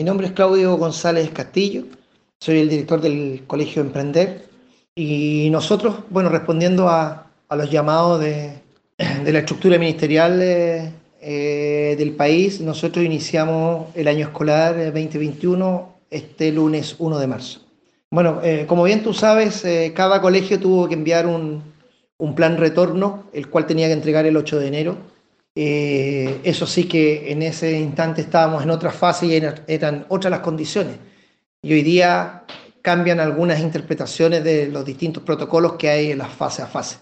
[0.00, 1.84] mi nombre es Claudio González Castillo,
[2.38, 4.46] soy el director del Colegio Emprender
[4.94, 8.62] y nosotros, bueno, respondiendo a, los llamados de,
[8.98, 10.90] la estructura ministerial eh,
[11.20, 17.60] eh, del país, nosotros iniciamos el año escolar 2021 este lunes 1 de marzo.
[18.10, 21.62] Bueno, como bien tú sabes, cada colegio tuvo que enviar un,
[22.16, 24.96] un plan retorno, el cual tenía que entregar el 8 de enero
[25.54, 30.40] eh, eso sí que en ese instante estábamos en otra fase y eran, otras las
[30.40, 30.96] condiciones.
[31.62, 32.44] Y hoy día
[32.82, 36.98] cambian algunas interpretaciones de los distintos protocolos que hay en las fase a fase.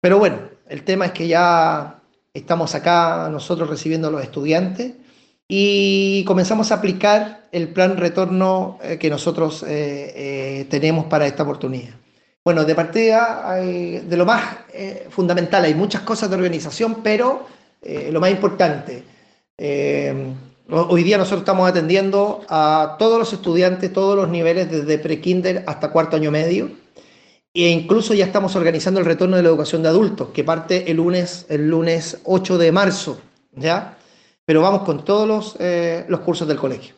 [0.00, 2.00] Pero bueno, el tema es que ya
[2.32, 4.92] estamos acá nosotros recibiendo a los estudiantes
[5.46, 11.94] y comenzamos a aplicar el plan retorno eh, que nosotros eh, tenemos para esta oportunidad.
[12.42, 14.42] Bueno, de partida, de lo más
[15.10, 17.46] fundamental, hay muchas cosas de organización, pero
[17.82, 19.02] eh, lo más importante,
[19.56, 20.14] eh,
[20.70, 25.90] hoy día nosotros estamos atendiendo a todos los estudiantes, todos los niveles, desde pre-kinder hasta
[25.90, 26.70] cuarto año medio,
[27.54, 30.98] e incluso ya estamos organizando el retorno de la educación de adultos, que parte el
[30.98, 33.18] lunes, el lunes 8 de marzo,
[33.52, 33.96] ¿ya?
[34.44, 36.94] Pero vamos con todos los, eh, los cursos del colegio.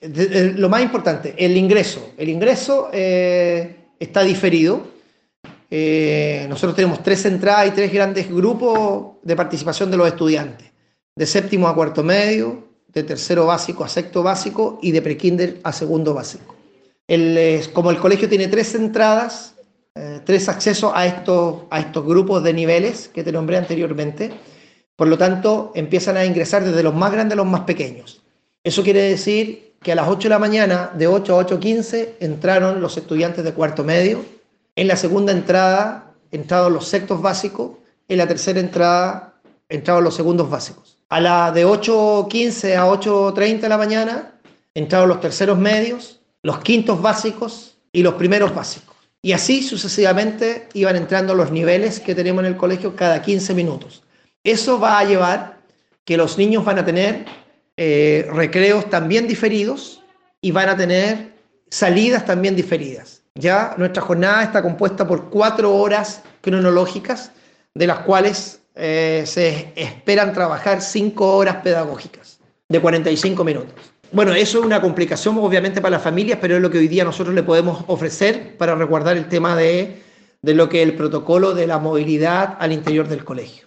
[0.00, 2.10] lo más importante, el ingreso.
[2.18, 4.93] El ingreso está diferido,
[5.76, 10.70] eh, nosotros tenemos tres entradas y tres grandes grupos de participación de los estudiantes,
[11.16, 15.72] de séptimo a cuarto medio, de tercero básico a sexto básico y de prekinder a
[15.72, 16.54] segundo básico.
[17.72, 19.56] como el colegio tiene tres entradas,
[19.96, 24.30] eh, tres accesos a estos, a estos grupos de niveles que te nombré anteriormente,
[24.94, 28.22] por lo tanto empiezan a ingresar desde los más grandes a los más pequeños.
[28.62, 32.80] Eso quiere decir que a las 8 de la mañana, de 8 a 8.15, entraron
[32.80, 34.24] los estudiantes de cuarto medio,
[34.76, 37.72] en la segunda entrada entrados los sextos básicos.
[38.08, 39.34] En la tercera entrada
[39.68, 40.98] entrados los segundos básicos.
[41.08, 44.40] A la de 8.15 a 8.30 de la mañana
[44.74, 48.94] entraron los terceros medios, los quintos básicos y los primeros básicos.
[49.22, 54.02] Y así sucesivamente iban entrando los niveles que tenemos en el colegio cada 15 minutos.
[54.42, 55.60] Eso va a llevar
[56.04, 57.24] que los niños van a tener
[57.76, 60.02] eh, recreos también diferidos
[60.42, 61.32] y van a tener
[61.70, 63.23] salidas también diferidas.
[63.36, 67.32] Ya nuestra jornada está compuesta por cuatro horas cronológicas,
[67.74, 73.74] de las cuales eh, se esperan trabajar cinco horas pedagógicas de 45 minutos.
[74.12, 77.02] Bueno, eso es una complicación obviamente para las familias, pero es lo que hoy día
[77.02, 80.00] nosotros le podemos ofrecer para resguardar el tema de,
[80.42, 83.66] lo que es el protocolo de la movilidad al interior del colegio.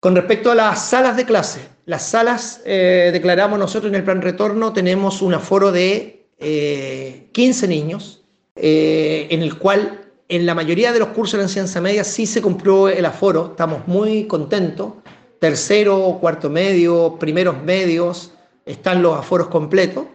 [0.00, 4.22] Con respecto a las salas de clase, las salas, eh, declaramos nosotros en el plan
[4.22, 8.23] retorno, tenemos un aforo de 15 eh, niños,
[8.56, 12.40] eh, en el cual en la mayoría de los cursos de enseñanza media sí se
[12.40, 14.94] cumplió el aforo, estamos muy contentos.
[15.38, 18.32] Tercero, cuarto medio, primeros medios,
[18.64, 20.06] están los aforos completos.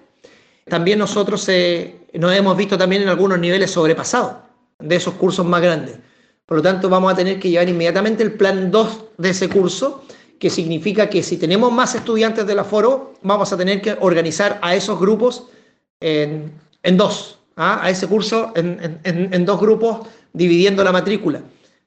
[0.65, 4.33] También nosotros eh, nos hemos visto también en algunos niveles sobrepasados
[4.79, 5.97] de esos cursos más grandes.
[6.45, 10.03] Por lo tanto, vamos a tener que llevar inmediatamente el plan 2 de ese curso,
[10.39, 14.73] que significa que si tenemos más estudiantes del aforo, vamos a tener que organizar a
[14.73, 15.47] esos grupos
[15.99, 16.53] en,
[16.93, 17.79] dos, ¿ah?
[17.83, 21.41] a ese curso en, dos grupos dividiendo la matrícula,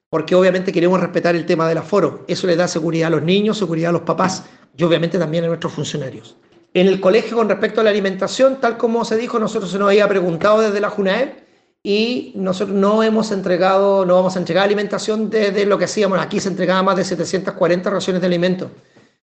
[0.09, 2.23] porque obviamente queremos respetar el tema del aforo.
[2.27, 4.45] Eso le da seguridad a los niños, seguridad a los papás
[4.77, 6.37] y obviamente también a nuestros funcionarios.
[6.73, 9.89] En el colegio, con respecto a la alimentación, tal como se dijo, nosotros se nos
[9.89, 11.43] había preguntado desde la JUNAEP
[11.83, 16.19] y nosotros no hemos entregado, no vamos a entregar alimentación desde lo que hacíamos.
[16.19, 18.69] Aquí se entregaba más de 740 raciones de alimentos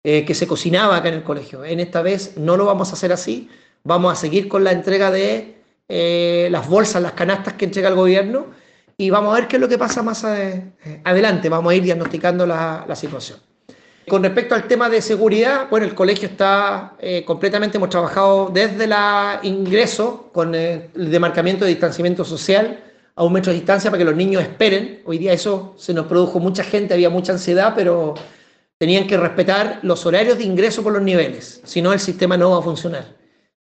[0.04, 1.64] eh, que se cocinaba acá en el colegio.
[1.64, 3.50] En esta vez no lo vamos a hacer así,
[3.84, 5.59] Vamos a seguir con la entrega de
[5.92, 8.46] eh, las bolsas, las canastas que entrega el gobierno
[8.96, 10.72] y vamos a ver qué es lo que pasa más eh,
[11.04, 11.50] adelante.
[11.50, 13.40] Vamos a ir diagnosticando la, situación.
[14.08, 18.84] Con respecto al tema de seguridad, bueno, el colegio está eh, completamente, hemos trabajado desde
[18.84, 18.94] el
[19.44, 22.84] ingreso con el demarcamiento de distanciamiento social
[23.16, 25.02] a un metro de distancia para que los niños esperen.
[25.06, 28.14] Hoy día eso se nos produjo mucha gente, había mucha ansiedad, pero
[28.78, 32.52] tenían que respetar los horarios de ingreso por los niveles, si no el sistema no
[32.52, 33.19] va a funcionar.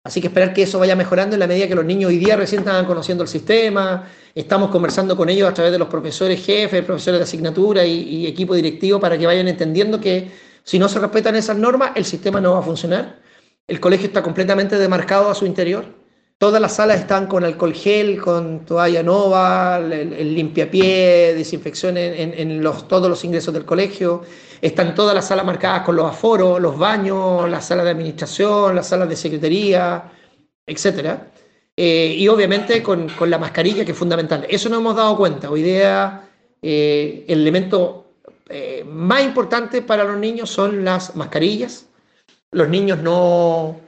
[0.07, 2.37] Así que esperar que eso vaya mejorando en la medida que los niños hoy día
[2.37, 6.81] recién están conociendo el sistema, estamos conversando con ellos a través de los profesores jefes,
[6.85, 10.31] profesores de asignatura y, equipo directivo para que vayan entendiendo que
[10.63, 13.19] si no se respetan esas normas, el sistema no va a funcionar.
[13.67, 15.83] El colegio está completamente demarcado a su interior.
[16.39, 22.61] Todas las salas están con alcohol gel, con toalla nova, el, el limpiapié, desinfección en,
[22.87, 24.21] todos los ingresos del colegio.
[24.61, 28.87] Están todas las salas marcadas con los aforos, los baños, las salas de administración, las
[28.87, 30.11] salas de secretaría,
[30.67, 31.21] etc.
[31.75, 34.45] Eh, y obviamente con, la mascarilla, que es fundamental.
[34.47, 35.49] Eso nos hemos dado cuenta.
[35.49, 36.29] Hoy día
[36.61, 38.11] eh, el elemento
[38.49, 41.87] eh, más importante para los niños son las mascarillas.
[42.51, 43.79] Los niños no,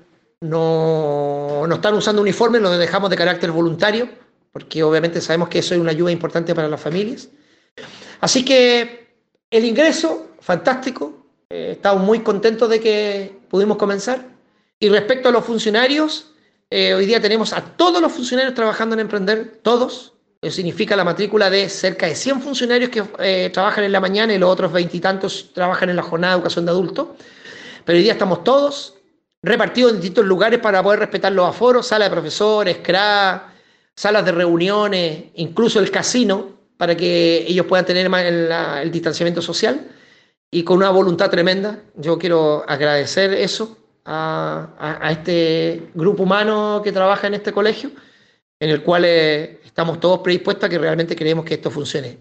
[0.41, 1.28] no,
[1.69, 4.09] no están usando uniformes, los dejamos de carácter voluntario,
[4.51, 7.29] porque obviamente sabemos que eso es una ayuda importante para las familias.
[8.19, 9.07] Así que
[9.49, 14.27] el ingreso, fantástico, eh, estamos muy contentos de que pudimos comenzar.
[14.79, 16.33] Y respecto a los funcionarios,
[16.69, 20.13] eh, hoy día tenemos a todos los funcionarios trabajando en Emprender, todos.
[20.41, 24.33] Eso significa la matrícula de cerca de 100 funcionarios que eh, trabajan en la mañana
[24.33, 27.07] y los otros veintitantos trabajan en la jornada de educación de adultos.
[27.83, 28.98] Pero hoy día estamos todos
[29.41, 33.53] repartidos en distintos lugares para poder respetar los aforos, sala de profesores, CRA,
[33.95, 39.87] salas de reuniones, incluso el casino, para que ellos puedan tener el, el distanciamiento social
[40.51, 41.79] y con una voluntad tremenda.
[41.95, 47.91] Yo quiero agradecer eso a, este grupo humano que trabaja en este colegio,
[48.59, 52.17] en el cual eh, estamos todos predispuestos a que realmente queremos que esto funcione.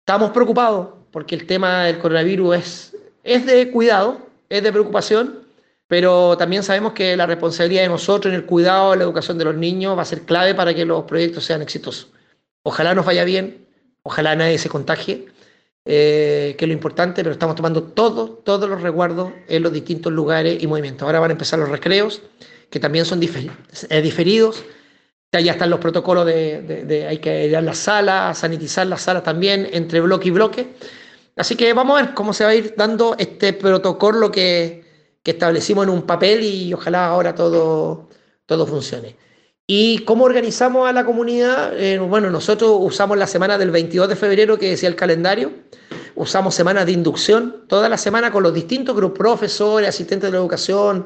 [0.00, 4.18] Estamos preocupados porque el tema del coronavirus es, es de cuidado,
[4.48, 5.46] es de preocupación,
[5.88, 9.54] pero también sabemos que la responsabilidad de nosotros en el cuidado, la educación de los
[9.54, 12.08] niños va a ser clave para que los proyectos sean exitosos.
[12.62, 13.66] Ojalá nos vaya bien,
[14.02, 15.26] ojalá nadie se contagie,
[15.86, 20.12] eh, que es lo importante, pero estamos tomando todos, todos los resguardos en los distintos
[20.12, 21.06] lugares y movimientos.
[21.06, 22.20] Ahora van a empezar los recreos,
[22.68, 24.64] que también son eh, diferidos.
[25.32, 29.68] Ya están los protocolos de, hay que ir a la sala, sanitizar la sala también
[29.72, 30.74] entre bloque y bloque.
[31.36, 34.87] Así que vamos a ver cómo se va a ir dando este protocolo que,
[35.30, 38.08] establecimos en un papel y ojalá ahora todo,
[38.46, 39.16] todo funcione.
[39.70, 41.78] ¿Y cómo organizamos a la comunidad?
[41.78, 45.52] Eh, bueno, nosotros usamos la semana del 22 de febrero que decía el calendario,
[46.14, 50.38] usamos semanas de inducción, toda la semana con los distintos grupos, profesores, asistentes de la
[50.38, 51.04] educación,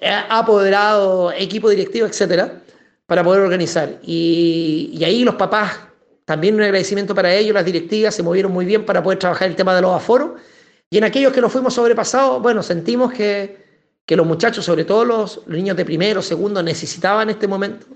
[0.00, 2.62] eh, apoderados, equipo directivo, etcétera,
[3.04, 3.98] para poder organizar.
[4.04, 5.80] Y, y, ahí los papás,
[6.24, 9.56] también un agradecimiento para ellos, las directivas se movieron muy bien para poder trabajar el
[9.56, 10.40] tema de los aforos.
[10.90, 13.68] Y en aquellos que nos fuimos sobrepasados, bueno, sentimos que
[14.08, 17.86] que los muchachos, sobre todo los, niños de primero, segundo, necesitaban este momento.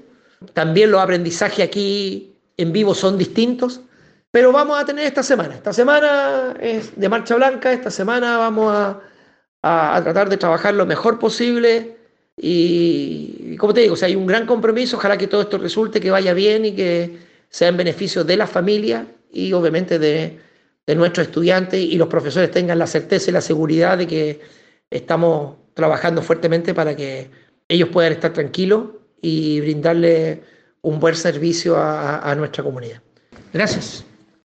[0.52, 3.80] También los aprendizajes aquí en vivo son distintos,
[4.30, 5.54] pero vamos a tener esta semana.
[5.54, 9.00] Esta semana es de marcha blanca, esta semana vamos a,
[9.62, 11.96] a, tratar de trabajar lo mejor posible
[12.36, 16.10] y, como te digo, o hay un gran compromiso, ojalá que todo esto resulte, que
[16.10, 20.38] vaya bien y que sea en beneficio de la familia y obviamente de,
[20.92, 24.40] de nuestros estudiantes y los profesores tengan la certeza y la seguridad de que
[24.90, 27.30] estamos trabajando fuertemente para que
[27.66, 28.90] ellos puedan estar tranquilos
[29.22, 30.42] y brindarle
[30.82, 33.00] un buen servicio a, a nuestra comunidad.
[33.54, 34.04] Gracias.